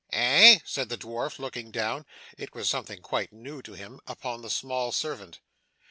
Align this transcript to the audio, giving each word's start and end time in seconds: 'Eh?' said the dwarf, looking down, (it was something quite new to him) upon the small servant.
'Eh?' 0.11 0.57
said 0.65 0.89
the 0.89 0.97
dwarf, 0.97 1.37
looking 1.37 1.69
down, 1.69 2.07
(it 2.35 2.55
was 2.55 2.67
something 2.67 3.03
quite 3.03 3.31
new 3.31 3.61
to 3.61 3.73
him) 3.73 3.99
upon 4.07 4.41
the 4.41 4.49
small 4.49 4.91
servant. 4.91 5.41